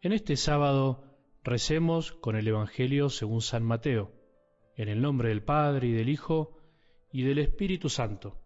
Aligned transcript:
En 0.00 0.12
este 0.12 0.36
sábado 0.36 1.02
recemos 1.42 2.12
con 2.12 2.36
el 2.36 2.46
Evangelio 2.46 3.10
según 3.10 3.42
San 3.42 3.64
Mateo, 3.64 4.12
en 4.76 4.88
el 4.88 5.02
nombre 5.02 5.30
del 5.30 5.42
Padre 5.42 5.88
y 5.88 5.92
del 5.92 6.08
Hijo 6.08 6.56
y 7.10 7.22
del 7.22 7.38
Espíritu 7.38 7.88
Santo. 7.88 8.38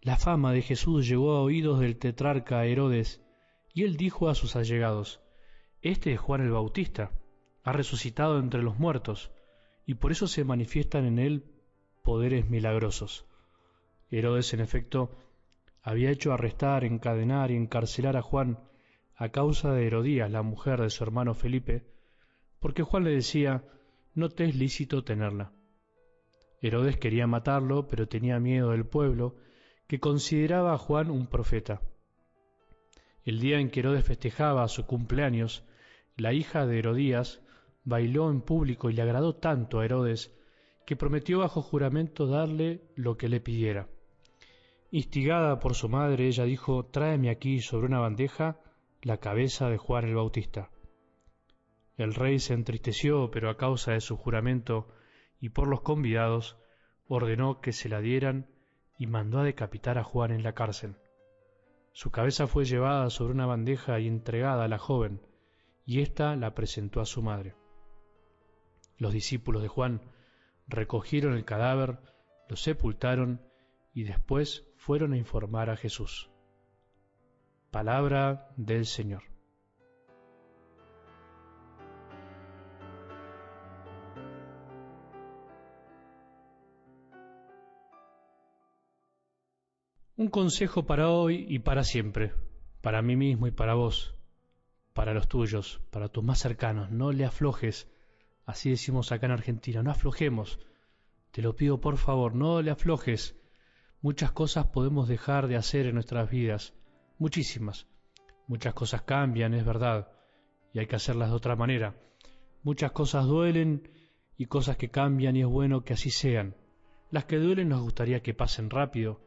La 0.00 0.16
fama 0.16 0.54
de 0.54 0.62
Jesús 0.62 1.06
llegó 1.06 1.32
a 1.32 1.42
oídos 1.42 1.80
del 1.80 1.98
tetrarca 1.98 2.64
Herodes, 2.64 3.22
y 3.74 3.82
él 3.82 3.98
dijo 3.98 4.30
a 4.30 4.34
sus 4.34 4.56
allegados, 4.56 5.20
Este 5.82 6.14
es 6.14 6.18
Juan 6.18 6.40
el 6.40 6.50
Bautista, 6.50 7.12
ha 7.62 7.72
resucitado 7.72 8.38
entre 8.38 8.62
los 8.62 8.78
muertos, 8.78 9.30
y 9.84 9.96
por 9.96 10.12
eso 10.12 10.26
se 10.26 10.44
manifiestan 10.44 11.04
en 11.04 11.18
él 11.18 11.44
poderes 12.02 12.48
milagrosos. 12.48 13.26
Herodes, 14.10 14.54
en 14.54 14.60
efecto, 14.60 15.14
había 15.82 16.10
hecho 16.10 16.32
arrestar, 16.32 16.84
encadenar 16.84 17.50
y 17.50 17.56
encarcelar 17.56 18.16
a 18.16 18.22
Juan 18.22 18.66
a 19.18 19.30
causa 19.30 19.72
de 19.72 19.84
Herodías, 19.84 20.30
la 20.30 20.42
mujer 20.42 20.80
de 20.80 20.90
su 20.90 21.02
hermano 21.02 21.34
Felipe, 21.34 21.84
porque 22.60 22.84
Juan 22.84 23.02
le 23.02 23.10
decía, 23.10 23.64
no 24.14 24.28
te 24.28 24.44
es 24.44 24.54
lícito 24.54 25.02
tenerla. 25.02 25.50
Herodes 26.62 26.98
quería 26.98 27.26
matarlo, 27.26 27.88
pero 27.88 28.06
tenía 28.06 28.38
miedo 28.38 28.70
del 28.70 28.86
pueblo, 28.86 29.34
que 29.88 29.98
consideraba 29.98 30.72
a 30.72 30.78
Juan 30.78 31.10
un 31.10 31.26
profeta. 31.26 31.82
El 33.24 33.40
día 33.40 33.58
en 33.58 33.70
que 33.70 33.80
Herodes 33.80 34.04
festejaba 34.04 34.68
su 34.68 34.86
cumpleaños, 34.86 35.64
la 36.16 36.32
hija 36.32 36.64
de 36.64 36.78
Herodías 36.78 37.42
bailó 37.82 38.30
en 38.30 38.40
público 38.40 38.88
y 38.88 38.92
le 38.92 39.02
agradó 39.02 39.34
tanto 39.34 39.80
a 39.80 39.84
Herodes 39.84 40.32
que 40.86 40.94
prometió 40.94 41.40
bajo 41.40 41.60
juramento 41.60 42.28
darle 42.28 42.82
lo 42.94 43.16
que 43.16 43.28
le 43.28 43.40
pidiera. 43.40 43.88
Instigada 44.92 45.58
por 45.58 45.74
su 45.74 45.88
madre, 45.88 46.28
ella 46.28 46.44
dijo, 46.44 46.86
tráeme 46.86 47.30
aquí 47.30 47.60
sobre 47.60 47.86
una 47.86 47.98
bandeja 47.98 48.60
la 49.02 49.18
cabeza 49.18 49.70
de 49.70 49.78
Juan 49.78 50.04
el 50.04 50.16
Bautista. 50.16 50.70
El 51.96 52.14
rey 52.14 52.40
se 52.40 52.54
entristeció, 52.54 53.30
pero 53.30 53.48
a 53.48 53.56
causa 53.56 53.92
de 53.92 54.00
su 54.00 54.16
juramento 54.16 54.88
y 55.40 55.50
por 55.50 55.68
los 55.68 55.82
convidados, 55.82 56.56
ordenó 57.06 57.60
que 57.60 57.72
se 57.72 57.88
la 57.88 58.00
dieran 58.00 58.48
y 58.98 59.06
mandó 59.06 59.38
a 59.38 59.44
decapitar 59.44 59.98
a 59.98 60.04
Juan 60.04 60.32
en 60.32 60.42
la 60.42 60.54
cárcel. 60.54 60.96
Su 61.92 62.10
cabeza 62.10 62.48
fue 62.48 62.64
llevada 62.64 63.08
sobre 63.10 63.32
una 63.32 63.46
bandeja 63.46 64.00
y 64.00 64.08
entregada 64.08 64.64
a 64.64 64.68
la 64.68 64.78
joven, 64.78 65.20
y 65.86 66.00
ésta 66.00 66.34
la 66.36 66.54
presentó 66.54 67.00
a 67.00 67.06
su 67.06 67.22
madre. 67.22 67.54
Los 68.96 69.12
discípulos 69.12 69.62
de 69.62 69.68
Juan 69.68 70.02
recogieron 70.66 71.34
el 71.34 71.44
cadáver, 71.44 71.98
lo 72.48 72.56
sepultaron 72.56 73.40
y 73.94 74.02
después 74.02 74.66
fueron 74.76 75.12
a 75.12 75.16
informar 75.16 75.70
a 75.70 75.76
Jesús. 75.76 76.27
Palabra 77.70 78.48
del 78.56 78.86
Señor. 78.86 79.24
Un 90.16 90.28
consejo 90.28 90.86
para 90.86 91.10
hoy 91.10 91.44
y 91.46 91.58
para 91.58 91.84
siempre, 91.84 92.32
para 92.80 93.02
mí 93.02 93.16
mismo 93.16 93.46
y 93.46 93.50
para 93.50 93.74
vos, 93.74 94.14
para 94.94 95.12
los 95.12 95.28
tuyos, 95.28 95.82
para 95.90 96.08
tus 96.08 96.24
más 96.24 96.38
cercanos. 96.38 96.90
No 96.90 97.12
le 97.12 97.26
aflojes, 97.26 97.86
así 98.46 98.70
decimos 98.70 99.12
acá 99.12 99.26
en 99.26 99.32
Argentina, 99.32 99.82
no 99.82 99.90
aflojemos. 99.90 100.58
Te 101.32 101.42
lo 101.42 101.54
pido 101.54 101.82
por 101.82 101.98
favor, 101.98 102.34
no 102.34 102.62
le 102.62 102.70
aflojes. 102.70 103.36
Muchas 104.00 104.32
cosas 104.32 104.68
podemos 104.68 105.06
dejar 105.06 105.48
de 105.48 105.56
hacer 105.56 105.84
en 105.84 105.94
nuestras 105.94 106.30
vidas 106.30 106.77
muchísimas. 107.18 107.86
Muchas 108.46 108.74
cosas 108.74 109.02
cambian, 109.02 109.54
es 109.54 109.64
verdad, 109.64 110.10
y 110.72 110.78
hay 110.78 110.86
que 110.86 110.96
hacerlas 110.96 111.30
de 111.30 111.36
otra 111.36 111.56
manera. 111.56 111.96
Muchas 112.62 112.92
cosas 112.92 113.26
duelen 113.26 113.90
y 114.36 114.46
cosas 114.46 114.76
que 114.76 114.88
cambian 114.88 115.36
y 115.36 115.42
es 115.42 115.46
bueno 115.46 115.84
que 115.84 115.94
así 115.94 116.10
sean. 116.10 116.56
Las 117.10 117.24
que 117.24 117.38
duelen 117.38 117.68
nos 117.68 117.82
gustaría 117.82 118.22
que 118.22 118.34
pasen 118.34 118.70
rápido, 118.70 119.20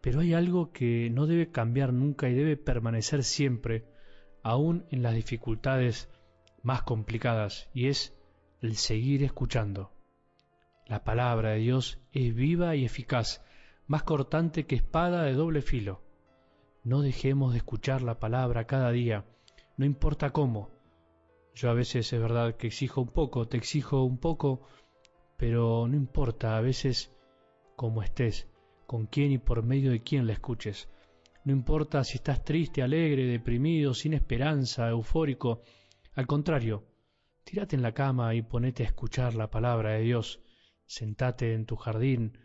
pero 0.00 0.20
hay 0.20 0.34
algo 0.34 0.72
que 0.72 1.10
no 1.10 1.26
debe 1.26 1.50
cambiar 1.50 1.92
nunca 1.92 2.28
y 2.28 2.34
debe 2.34 2.56
permanecer 2.56 3.24
siempre, 3.24 3.86
aun 4.42 4.84
en 4.90 5.02
las 5.02 5.14
dificultades 5.14 6.10
más 6.62 6.82
complicadas, 6.82 7.68
y 7.72 7.86
es 7.86 8.14
el 8.60 8.76
seguir 8.76 9.22
escuchando. 9.24 9.92
La 10.86 11.04
palabra 11.04 11.50
de 11.50 11.58
Dios 11.58 12.00
es 12.12 12.34
viva 12.34 12.74
y 12.76 12.84
eficaz, 12.84 13.44
más 13.86 14.02
cortante 14.02 14.66
que 14.66 14.74
espada 14.74 15.22
de 15.22 15.34
doble 15.34 15.62
filo. 15.62 16.02
No 16.84 17.00
dejemos 17.00 17.52
de 17.52 17.58
escuchar 17.58 18.02
la 18.02 18.18
palabra 18.18 18.66
cada 18.66 18.90
día, 18.90 19.24
no 19.76 19.84
importa 19.84 20.30
cómo. 20.30 20.70
Yo 21.54 21.70
a 21.70 21.74
veces 21.74 22.12
es 22.12 22.20
verdad 22.20 22.56
que 22.56 22.66
exijo 22.66 23.00
un 23.00 23.08
poco, 23.08 23.46
te 23.46 23.56
exijo 23.56 24.02
un 24.02 24.18
poco, 24.18 24.66
pero 25.36 25.86
no 25.86 25.96
importa 25.96 26.56
a 26.56 26.60
veces 26.60 27.14
cómo 27.76 28.02
estés, 28.02 28.48
con 28.84 29.06
quién 29.06 29.30
y 29.30 29.38
por 29.38 29.62
medio 29.62 29.92
de 29.92 30.02
quién 30.02 30.26
la 30.26 30.32
escuches. 30.32 30.88
No 31.44 31.52
importa 31.52 32.02
si 32.02 32.16
estás 32.16 32.42
triste, 32.42 32.82
alegre, 32.82 33.26
deprimido, 33.26 33.94
sin 33.94 34.12
esperanza, 34.12 34.88
eufórico. 34.88 35.62
Al 36.14 36.26
contrario, 36.26 36.84
tírate 37.44 37.76
en 37.76 37.82
la 37.82 37.94
cama 37.94 38.34
y 38.34 38.42
ponete 38.42 38.82
a 38.82 38.86
escuchar 38.86 39.36
la 39.36 39.52
palabra 39.52 39.92
de 39.92 40.00
Dios. 40.00 40.42
Sentate 40.84 41.54
en 41.54 41.64
tu 41.64 41.76
jardín, 41.76 42.38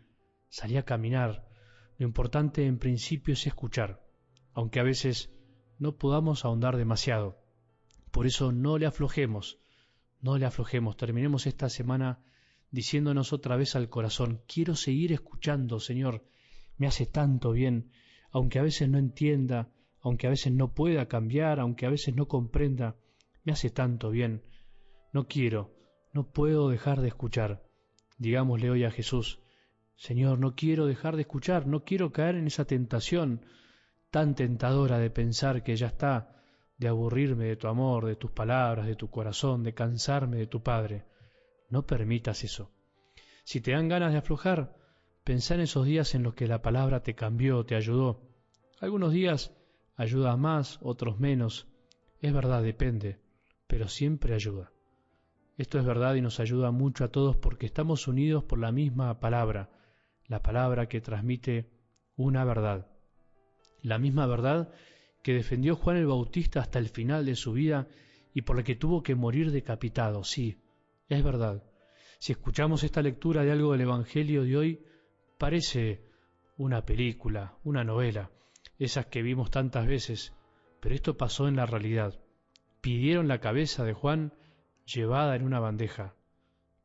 salí 0.48 0.76
a 0.76 0.84
caminar. 0.84 1.48
Lo 1.96 2.06
importante 2.06 2.64
en 2.66 2.78
principio 2.78 3.34
es 3.34 3.44
escuchar 3.44 4.07
aunque 4.54 4.80
a 4.80 4.84
veces 4.84 5.32
no 5.78 5.96
podamos 5.96 6.44
ahondar 6.44 6.76
demasiado. 6.76 7.38
Por 8.10 8.26
eso 8.26 8.52
no 8.52 8.78
le 8.78 8.86
aflojemos, 8.86 9.58
no 10.20 10.38
le 10.38 10.46
aflojemos. 10.46 10.96
Terminemos 10.96 11.46
esta 11.46 11.68
semana 11.68 12.20
diciéndonos 12.70 13.32
otra 13.32 13.56
vez 13.56 13.76
al 13.76 13.88
corazón, 13.88 14.42
quiero 14.46 14.76
seguir 14.76 15.12
escuchando, 15.12 15.80
Señor, 15.80 16.24
me 16.76 16.86
hace 16.86 17.06
tanto 17.06 17.52
bien, 17.52 17.90
aunque 18.30 18.58
a 18.58 18.62
veces 18.62 18.88
no 18.88 18.98
entienda, 18.98 19.70
aunque 20.00 20.26
a 20.26 20.30
veces 20.30 20.52
no 20.52 20.74
pueda 20.74 21.06
cambiar, 21.06 21.60
aunque 21.60 21.86
a 21.86 21.90
veces 21.90 22.14
no 22.14 22.28
comprenda, 22.28 22.96
me 23.44 23.52
hace 23.52 23.70
tanto 23.70 24.10
bien. 24.10 24.42
No 25.12 25.26
quiero, 25.26 25.74
no 26.12 26.30
puedo 26.30 26.68
dejar 26.68 27.00
de 27.00 27.08
escuchar. 27.08 27.64
Digámosle 28.18 28.70
hoy 28.70 28.84
a 28.84 28.90
Jesús, 28.90 29.40
Señor, 29.96 30.38
no 30.38 30.54
quiero 30.54 30.86
dejar 30.86 31.16
de 31.16 31.22
escuchar, 31.22 31.66
no 31.66 31.84
quiero 31.84 32.12
caer 32.12 32.36
en 32.36 32.46
esa 32.46 32.64
tentación, 32.64 33.44
tan 34.10 34.34
tentadora 34.34 34.98
de 34.98 35.10
pensar 35.10 35.62
que 35.62 35.76
ya 35.76 35.88
está, 35.88 36.42
de 36.78 36.88
aburrirme 36.88 37.46
de 37.46 37.56
tu 37.56 37.68
amor, 37.68 38.06
de 38.06 38.16
tus 38.16 38.30
palabras, 38.30 38.86
de 38.86 38.96
tu 38.96 39.10
corazón, 39.10 39.62
de 39.62 39.74
cansarme 39.74 40.36
de 40.38 40.46
tu 40.46 40.62
Padre. 40.62 41.04
No 41.68 41.86
permitas 41.86 42.44
eso. 42.44 42.70
Si 43.44 43.60
te 43.60 43.72
dan 43.72 43.88
ganas 43.88 44.12
de 44.12 44.18
aflojar, 44.18 44.76
pensá 45.24 45.54
en 45.54 45.62
esos 45.62 45.84
días 45.84 46.14
en 46.14 46.22
los 46.22 46.34
que 46.34 46.46
la 46.46 46.62
palabra 46.62 47.02
te 47.02 47.14
cambió, 47.14 47.64
te 47.64 47.74
ayudó. 47.74 48.22
Algunos 48.80 49.12
días 49.12 49.52
ayuda 49.96 50.36
más, 50.36 50.78
otros 50.82 51.18
menos. 51.18 51.66
Es 52.20 52.32
verdad, 52.32 52.62
depende, 52.62 53.20
pero 53.66 53.88
siempre 53.88 54.34
ayuda. 54.34 54.72
Esto 55.56 55.78
es 55.78 55.84
verdad 55.84 56.14
y 56.14 56.20
nos 56.20 56.38
ayuda 56.38 56.70
mucho 56.70 57.04
a 57.04 57.08
todos 57.08 57.36
porque 57.36 57.66
estamos 57.66 58.06
unidos 58.06 58.44
por 58.44 58.60
la 58.60 58.70
misma 58.70 59.18
palabra, 59.18 59.70
la 60.26 60.40
palabra 60.42 60.88
que 60.88 61.00
transmite 61.00 61.68
una 62.16 62.44
verdad 62.44 62.86
la 63.82 63.98
misma 63.98 64.26
verdad 64.26 64.72
que 65.22 65.34
defendió 65.34 65.76
Juan 65.76 65.96
el 65.96 66.06
Bautista 66.06 66.60
hasta 66.60 66.78
el 66.78 66.88
final 66.88 67.26
de 67.26 67.36
su 67.36 67.52
vida 67.52 67.88
y 68.34 68.42
por 68.42 68.56
la 68.56 68.62
que 68.62 68.76
tuvo 68.76 69.02
que 69.02 69.14
morir 69.14 69.50
decapitado. 69.50 70.24
Sí, 70.24 70.58
es 71.08 71.22
verdad. 71.22 71.62
Si 72.18 72.32
escuchamos 72.32 72.82
esta 72.82 73.02
lectura 73.02 73.42
de 73.44 73.52
algo 73.52 73.72
del 73.72 73.82
Evangelio 73.82 74.44
de 74.44 74.56
hoy, 74.56 74.84
parece 75.38 76.04
una 76.56 76.84
película, 76.84 77.56
una 77.62 77.84
novela, 77.84 78.30
esas 78.78 79.06
que 79.06 79.22
vimos 79.22 79.50
tantas 79.50 79.86
veces, 79.86 80.34
pero 80.80 80.94
esto 80.94 81.16
pasó 81.16 81.48
en 81.48 81.56
la 81.56 81.66
realidad. 81.66 82.18
Pidieron 82.80 83.28
la 83.28 83.40
cabeza 83.40 83.84
de 83.84 83.92
Juan 83.92 84.34
llevada 84.84 85.36
en 85.36 85.44
una 85.44 85.60
bandeja, 85.60 86.14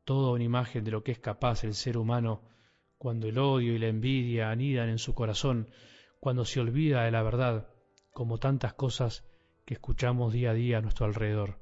toda 0.04 0.32
una 0.32 0.44
imagen 0.44 0.84
de 0.84 0.90
lo 0.90 1.02
que 1.02 1.12
es 1.12 1.18
capaz 1.18 1.64
el 1.64 1.74
ser 1.74 1.96
humano 1.96 2.42
cuando 2.98 3.28
el 3.28 3.38
odio 3.38 3.74
y 3.74 3.78
la 3.78 3.88
envidia 3.88 4.50
anidan 4.50 4.88
en 4.88 4.98
su 4.98 5.14
corazón 5.14 5.68
cuando 6.24 6.46
se 6.46 6.58
olvida 6.58 7.02
de 7.02 7.10
la 7.10 7.22
verdad, 7.22 7.68
como 8.14 8.38
tantas 8.38 8.72
cosas 8.72 9.28
que 9.66 9.74
escuchamos 9.74 10.32
día 10.32 10.52
a 10.52 10.54
día 10.54 10.78
a 10.78 10.80
nuestro 10.80 11.04
alrededor. 11.04 11.58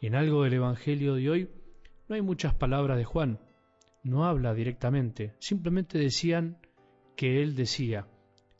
Y 0.00 0.06
en 0.06 0.14
algo 0.14 0.44
del 0.44 0.52
Evangelio 0.52 1.16
de 1.16 1.28
hoy 1.28 1.50
no 2.06 2.14
hay 2.14 2.22
muchas 2.22 2.54
palabras 2.54 2.98
de 2.98 3.04
Juan, 3.04 3.40
no 4.04 4.26
habla 4.26 4.54
directamente, 4.54 5.34
simplemente 5.40 5.98
decían 5.98 6.58
que 7.16 7.42
él 7.42 7.56
decía, 7.56 8.06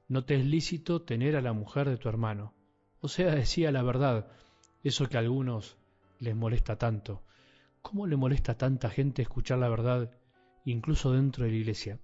no 0.08 0.24
te 0.24 0.34
es 0.34 0.44
lícito 0.44 1.02
tener 1.02 1.36
a 1.36 1.42
la 1.42 1.52
mujer 1.52 1.88
de 1.88 1.96
tu 1.96 2.08
hermano. 2.08 2.52
O 3.00 3.06
sea, 3.06 3.32
decía 3.32 3.70
la 3.70 3.84
verdad, 3.84 4.32
eso 4.82 5.08
que 5.08 5.16
a 5.16 5.20
algunos 5.20 5.78
les 6.18 6.34
molesta 6.34 6.76
tanto. 6.76 7.22
¿Cómo 7.82 8.08
le 8.08 8.16
molesta 8.16 8.50
a 8.50 8.58
tanta 8.58 8.90
gente 8.90 9.22
escuchar 9.22 9.58
la 9.58 9.68
verdad, 9.68 10.10
incluso 10.64 11.12
dentro 11.12 11.44
de 11.44 11.52
la 11.52 11.56
iglesia? 11.56 12.00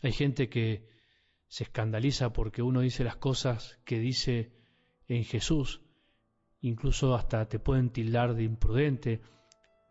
Hay 0.00 0.12
gente 0.12 0.48
que 0.48 0.94
se 1.48 1.64
escandaliza 1.64 2.32
porque 2.32 2.62
uno 2.62 2.80
dice 2.80 3.04
las 3.04 3.16
cosas 3.16 3.78
que 3.84 3.98
dice 3.98 4.52
en 5.08 5.24
Jesús, 5.24 5.82
incluso 6.60 7.14
hasta 7.14 7.48
te 7.48 7.58
pueden 7.58 7.90
tildar 7.90 8.34
de 8.34 8.44
imprudente, 8.44 9.20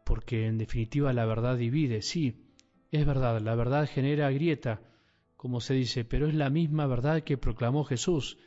porque 0.05 0.45
en 0.47 0.57
definitiva 0.57 1.13
la 1.13 1.25
verdad 1.25 1.57
divide, 1.57 2.01
sí, 2.01 2.53
es 2.91 3.05
verdad, 3.05 3.39
la 3.41 3.55
verdad 3.55 3.89
genera 3.89 4.29
grieta, 4.31 4.81
como 5.35 5.61
se 5.61 5.73
dice, 5.73 6.05
pero 6.05 6.27
es 6.27 6.33
la 6.33 6.49
misma 6.49 6.87
verdad 6.87 7.23
que 7.23 7.37
proclamó 7.37 7.83
Jesús, 7.83 8.37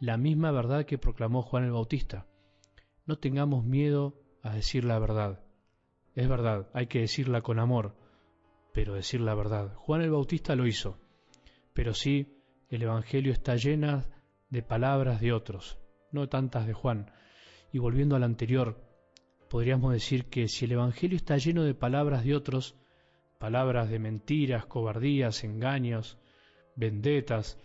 la 0.00 0.16
misma 0.16 0.50
verdad 0.50 0.86
que 0.86 0.98
proclamó 0.98 1.42
Juan 1.42 1.64
el 1.64 1.72
Bautista. 1.72 2.26
No 3.06 3.18
tengamos 3.18 3.64
miedo 3.64 4.20
a 4.42 4.54
decir 4.54 4.84
la 4.84 4.98
verdad. 4.98 5.44
Es 6.14 6.28
verdad, 6.28 6.68
hay 6.74 6.86
que 6.86 7.00
decirla 7.00 7.42
con 7.42 7.58
amor, 7.58 7.96
pero 8.72 8.94
decir 8.94 9.20
la 9.20 9.34
verdad. 9.34 9.74
Juan 9.74 10.02
el 10.02 10.10
Bautista 10.10 10.54
lo 10.56 10.66
hizo, 10.66 10.98
pero 11.74 11.94
sí, 11.94 12.37
el 12.68 12.82
Evangelio 12.82 13.32
está 13.32 13.56
llena 13.56 14.06
de 14.50 14.62
palabras 14.62 15.20
de 15.20 15.32
otros, 15.32 15.78
no 16.12 16.28
tantas 16.28 16.66
de 16.66 16.74
Juan. 16.74 17.10
Y 17.72 17.78
volviendo 17.78 18.16
al 18.16 18.24
anterior, 18.24 18.80
podríamos 19.48 19.92
decir 19.92 20.26
que 20.26 20.48
si 20.48 20.66
el 20.66 20.72
Evangelio 20.72 21.16
está 21.16 21.36
lleno 21.36 21.64
de 21.64 21.74
palabras 21.74 22.24
de 22.24 22.34
otros, 22.34 22.76
palabras 23.38 23.88
de 23.88 23.98
mentiras, 23.98 24.66
cobardías, 24.66 25.44
engaños, 25.44 26.18
vendetas, 26.76 27.58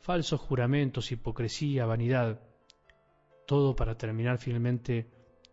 falsos 0.00 0.40
juramentos, 0.40 1.12
hipocresía, 1.12 1.86
vanidad, 1.86 2.40
todo 3.46 3.74
para 3.74 3.96
terminar 3.96 4.38
finalmente 4.38 5.10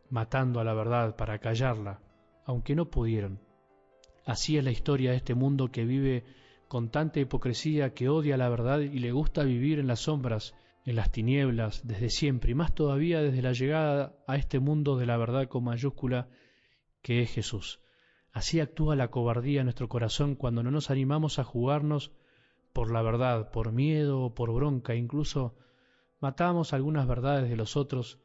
matando 0.09 0.59
a 0.59 0.63
la 0.63 0.73
verdad, 0.73 1.15
para 1.15 1.39
callarla, 1.39 1.99
aunque 2.45 2.75
no 2.75 2.89
pudieron. 2.89 3.39
Así 4.25 4.57
es 4.57 4.63
la 4.63 4.71
historia 4.71 5.11
de 5.11 5.17
este 5.17 5.35
mundo 5.35 5.71
que 5.71 5.85
vive 5.85 6.25
con 6.67 6.89
tanta 6.89 7.19
hipocresía, 7.19 7.93
que 7.93 8.09
odia 8.09 8.37
la 8.37 8.49
verdad 8.49 8.79
y 8.79 8.99
le 8.99 9.11
gusta 9.11 9.43
vivir 9.43 9.79
en 9.79 9.87
las 9.87 10.01
sombras, 10.01 10.53
en 10.85 10.95
las 10.95 11.11
tinieblas, 11.11 11.85
desde 11.85 12.09
siempre, 12.09 12.51
y 12.51 12.55
más 12.55 12.73
todavía 12.73 13.21
desde 13.21 13.41
la 13.41 13.53
llegada 13.53 14.15
a 14.27 14.35
este 14.35 14.59
mundo 14.59 14.97
de 14.97 15.05
la 15.05 15.17
verdad 15.17 15.47
con 15.47 15.63
mayúscula, 15.63 16.29
que 17.01 17.21
es 17.21 17.31
Jesús. 17.31 17.81
Así 18.31 18.59
actúa 18.59 18.95
la 18.95 19.09
cobardía 19.09 19.61
en 19.61 19.65
nuestro 19.65 19.89
corazón 19.89 20.35
cuando 20.35 20.63
no 20.63 20.71
nos 20.71 20.89
animamos 20.89 21.39
a 21.39 21.43
jugarnos 21.43 22.11
por 22.73 22.91
la 22.91 23.01
verdad, 23.01 23.49
por 23.51 23.71
miedo 23.71 24.21
o 24.21 24.35
por 24.35 24.53
bronca, 24.53 24.93
incluso 24.93 25.57
matamos 26.19 26.73
algunas 26.73 27.07
verdades 27.07 27.49
de 27.49 27.55
los 27.55 27.75
otros 27.75 28.19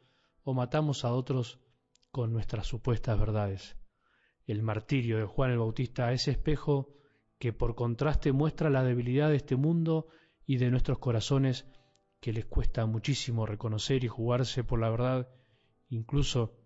o 0.44 0.52
matamos 0.52 1.04
a 1.04 1.14
otros 1.14 1.60
con 2.10 2.32
nuestras 2.32 2.66
supuestas 2.66 3.18
verdades. 3.18 3.76
El 4.46 4.62
martirio 4.62 5.18
de 5.18 5.24
Juan 5.24 5.52
el 5.52 5.58
Bautista, 5.58 6.12
ese 6.12 6.32
espejo 6.32 7.01
que 7.42 7.52
por 7.52 7.74
contraste 7.74 8.30
muestra 8.30 8.70
la 8.70 8.84
debilidad 8.84 9.28
de 9.28 9.34
este 9.34 9.56
mundo 9.56 10.06
y 10.46 10.58
de 10.58 10.70
nuestros 10.70 11.00
corazones 11.00 11.66
que 12.20 12.32
les 12.32 12.44
cuesta 12.44 12.86
muchísimo 12.86 13.46
reconocer 13.46 14.04
y 14.04 14.06
jugarse 14.06 14.62
por 14.62 14.78
la 14.78 14.88
verdad, 14.90 15.28
incluso 15.88 16.56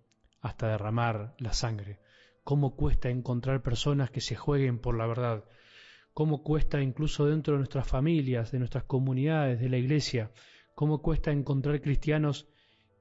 hasta 0.43 0.69
derramar 0.69 1.35
la 1.39 1.55
sangre. 1.55 1.99
Cómo 2.45 2.77
cuesta 2.77 3.09
encontrar 3.09 3.63
personas 3.63 4.11
que 4.11 4.21
se 4.21 4.37
jueguen 4.37 4.79
por 4.79 4.99
la 4.99 5.07
verdad, 5.07 5.47
cómo 6.13 6.43
cuesta 6.43 6.83
incluso 6.83 7.25
dentro 7.25 7.55
de 7.55 7.61
nuestras 7.61 7.89
familias, 7.89 8.53
de 8.53 8.59
nuestras 8.59 8.85
comunidades, 8.85 9.59
de 9.59 9.71
la 9.71 9.79
iglesia, 9.79 10.31
cómo 10.75 11.01
cuesta 11.01 11.33
encontrar 11.33 11.81
cristianos 11.81 12.51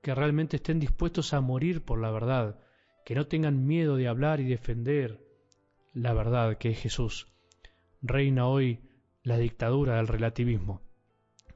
que 0.01 0.15
realmente 0.15 0.55
estén 0.55 0.79
dispuestos 0.79 1.33
a 1.33 1.41
morir 1.41 1.83
por 1.83 1.99
la 1.99 2.11
verdad, 2.11 2.57
que 3.03 3.15
no 3.15 3.27
tengan 3.27 3.67
miedo 3.67 3.97
de 3.97 4.07
hablar 4.07 4.39
y 4.39 4.45
defender 4.45 5.19
la 5.91 6.13
verdad 6.13 6.57
que 6.57 6.69
es 6.69 6.79
Jesús. 6.79 7.34
Reina 8.07 8.45
hoy 8.45 8.81
la 9.23 9.35
dictadura 9.39 9.95
del 9.95 10.07
relativismo. 10.07 10.83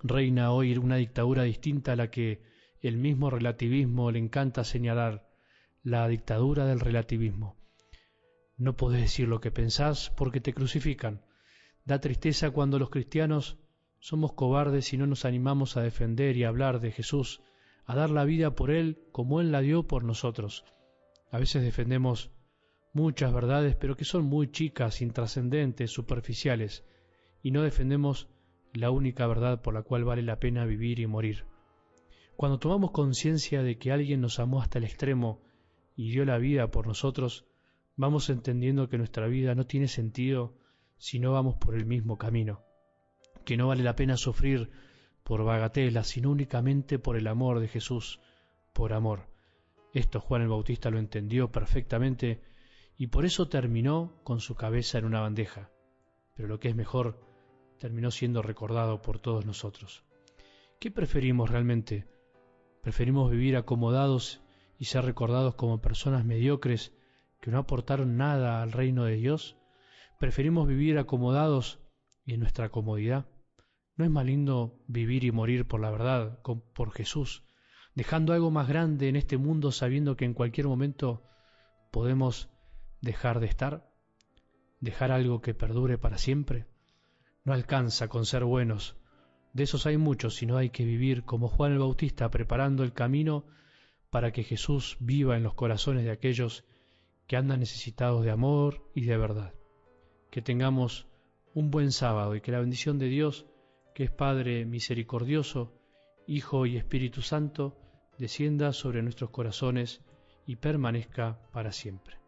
Reina 0.02 0.52
hoy 0.52 0.76
una 0.78 0.96
dictadura 0.96 1.44
distinta 1.44 1.92
a 1.92 1.96
la 1.96 2.10
que 2.10 2.42
el 2.82 2.98
mismo 2.98 3.30
relativismo 3.30 4.10
le 4.10 4.18
encanta 4.18 4.64
señalar, 4.64 5.30
la 5.84 6.08
dictadura 6.08 6.66
del 6.66 6.80
relativismo. 6.80 7.56
No 8.58 8.76
podés 8.76 9.00
decir 9.02 9.28
lo 9.28 9.42
que 9.42 9.52
pensás 9.52 10.10
porque 10.18 10.42
te 10.42 10.56
crucifican. 10.56 11.24
Da 11.86 12.00
tristeza 12.00 12.50
cuando 12.50 12.80
los 12.80 12.90
cristianos 12.90 13.60
somos 14.00 14.34
cobardes 14.34 14.92
y 14.92 14.98
no 14.98 15.06
nos 15.06 15.26
animamos 15.26 15.78
a 15.78 15.84
defender 15.84 16.36
y 16.36 16.46
hablar 16.46 16.80
de 16.80 16.92
Jesús, 16.92 17.44
a 17.86 17.94
dar 17.94 18.10
la 18.10 18.26
vida 18.26 18.56
por 18.56 18.72
Él 18.72 19.04
como 19.12 19.40
Él 19.40 19.52
la 19.52 19.62
dio 19.62 19.84
por 19.84 20.04
nosotros. 20.04 20.66
A 21.30 21.38
veces 21.38 21.62
defendemos 21.62 22.32
muchas 22.94 23.34
verdades, 23.34 23.76
pero 23.76 23.96
que 23.96 24.06
son 24.06 24.26
muy 24.26 24.52
chicas, 24.52 25.02
intrascendentes, 25.02 25.92
superficiales, 25.92 26.86
y 27.42 27.52
no 27.52 27.64
defendemos 27.64 28.28
la 28.74 28.92
única 28.92 29.28
verdad 29.28 29.62
por 29.62 29.74
la 29.74 29.84
cual 29.84 30.04
vale 30.04 30.22
la 30.22 30.40
pena 30.40 30.66
vivir 30.66 31.00
y 31.00 31.08
morir. 31.08 31.46
Cuando 32.36 32.60
tomamos 32.60 32.92
conciencia 32.92 33.64
de 33.64 33.78
que 33.78 33.92
alguien 33.92 34.22
nos 34.22 34.40
amó 34.40 34.62
hasta 34.62 34.78
el 34.78 34.86
extremo 34.86 35.42
y 35.96 36.12
dio 36.12 36.24
la 36.26 36.38
vida 36.38 36.72
por 36.72 36.88
nosotros, 36.88 37.46
vamos 37.96 38.30
entendiendo 38.30 38.88
que 38.88 38.98
nuestra 38.98 39.28
vida 39.28 39.56
no 39.56 39.66
tiene 39.66 39.88
sentido 39.88 40.56
si 40.98 41.20
no 41.20 41.34
vamos 41.34 41.56
por 41.56 41.76
el 41.76 41.86
mismo 41.86 42.18
camino, 42.18 42.62
que 43.46 43.58
no 43.58 43.68
vale 43.68 43.84
la 43.84 43.96
pena 43.96 44.16
sufrir 44.16 44.70
por 45.24 45.44
bagatela, 45.44 46.04
sino 46.04 46.32
únicamente 46.32 46.98
por 46.98 47.18
el 47.18 47.28
amor 47.28 47.60
de 47.60 47.68
Jesús, 47.68 48.20
por 48.74 48.94
amor. 48.94 49.28
Esto 49.94 50.22
Juan 50.22 50.42
el 50.42 50.48
Bautista 50.48 50.90
lo 50.90 51.00
entendió 51.00 51.52
perfectamente 51.52 52.42
y 53.00 53.08
por 53.08 53.24
eso 53.26 53.48
terminó 53.48 54.20
con 54.26 54.42
su 54.42 54.56
cabeza 54.56 54.98
en 54.98 55.06
una 55.06 55.22
bandeja, 55.22 55.72
pero 56.36 56.50
lo 56.50 56.60
que 56.60 56.68
es 56.68 56.76
mejor, 56.76 57.26
terminó 57.80 58.12
siendo 58.12 58.42
recordado 58.42 59.02
por 59.02 59.20
todos 59.20 59.46
nosotros. 59.46 60.04
¿Qué 60.82 60.92
preferimos 60.92 61.50
realmente? 61.50 62.10
¿Preferimos 62.82 63.32
vivir 63.32 63.56
acomodados 63.56 64.42
y 64.78 64.86
ser 64.86 65.06
recordados 65.06 65.56
como 65.56 65.80
personas 65.80 66.26
mediocres 66.26 66.94
que 67.40 67.52
no 67.52 67.60
aportaron 67.60 68.18
nada 68.18 68.62
al 68.62 68.74
reino 68.74 69.06
de 69.06 69.16
Dios? 69.16 69.56
Preferimos 70.20 70.68
vivir 70.68 70.98
acomodados 70.98 71.80
y 72.26 72.34
en 72.34 72.42
nuestra 72.42 72.68
comodidad. 72.68 73.30
¿No 73.96 74.04
es 74.04 74.12
más 74.12 74.26
lindo 74.26 74.78
vivir 74.88 75.24
y 75.24 75.32
morir 75.32 75.66
por 75.66 75.80
la 75.80 75.90
verdad, 75.90 76.42
por 76.42 76.92
Jesús, 76.92 77.46
dejando 77.96 78.34
algo 78.34 78.52
más 78.52 78.68
grande 78.68 79.08
en 79.08 79.16
este 79.16 79.38
mundo 79.38 79.72
sabiendo 79.72 80.18
que 80.18 80.26
en 80.26 80.34
cualquier 80.34 80.68
momento 80.68 81.24
podemos 81.92 82.50
dejar 83.02 83.40
de 83.40 83.48
estar? 83.48 83.90
¿Dejar 84.80 85.12
algo 85.12 85.42
que 85.42 85.54
perdure 85.54 85.98
para 85.98 86.18
siempre? 86.18 86.66
No 87.44 87.54
alcanza 87.54 88.08
con 88.08 88.26
ser 88.26 88.44
buenos. 88.44 88.98
De 89.54 89.64
esos 89.64 89.86
hay 89.86 89.98
muchos, 89.98 90.36
sino 90.36 90.58
hay 90.58 90.70
que 90.70 90.86
vivir 90.86 91.24
como 91.24 91.48
Juan 91.48 91.74
el 91.74 91.80
Bautista, 91.80 92.30
preparando 92.30 92.84
el 92.84 92.94
camino 92.94 93.46
para 94.10 94.32
que 94.32 94.44
Jesús 94.44 94.98
viva 95.00 95.38
en 95.38 95.44
los 95.44 95.54
corazones 95.54 96.04
de 96.04 96.12
aquellos 96.12 96.66
que 97.28 97.38
andan 97.38 97.60
necesitados 97.60 98.24
de 98.24 98.32
amor 98.32 98.90
y 98.96 99.06
de 99.06 99.18
verdad 99.18 99.54
que 100.30 100.42
tengamos 100.42 101.08
un 101.54 101.72
buen 101.72 101.92
sábado 101.92 102.36
y 102.36 102.42
que 102.42 102.52
la 102.52 102.60
bendición 102.60 103.00
de 103.00 103.08
Dios, 103.08 103.46
que 103.96 104.04
es 104.04 104.12
Padre 104.12 104.66
misericordioso, 104.66 105.74
Hijo 106.28 106.66
y 106.66 106.78
Espíritu 106.78 107.22
Santo, 107.22 107.78
descienda 108.18 108.72
sobre 108.74 109.02
nuestros 109.02 109.32
corazones 109.32 110.02
y 110.46 110.58
permanezca 110.58 111.40
para 111.52 111.72
siempre. 111.72 112.19